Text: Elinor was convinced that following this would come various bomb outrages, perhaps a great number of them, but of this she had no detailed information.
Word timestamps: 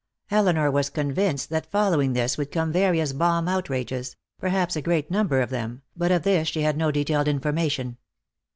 Elinor 0.31 0.71
was 0.71 0.89
convinced 0.89 1.51
that 1.51 1.69
following 1.69 2.13
this 2.13 2.35
would 2.35 2.49
come 2.51 2.71
various 2.73 3.13
bomb 3.13 3.47
outrages, 3.47 4.15
perhaps 4.39 4.75
a 4.75 4.81
great 4.81 5.11
number 5.11 5.41
of 5.41 5.51
them, 5.51 5.83
but 5.95 6.11
of 6.11 6.23
this 6.23 6.47
she 6.47 6.63
had 6.63 6.75
no 6.75 6.89
detailed 6.89 7.27
information. 7.27 7.97